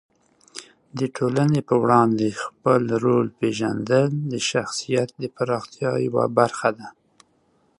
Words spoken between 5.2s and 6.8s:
د پراختیا یوه برخه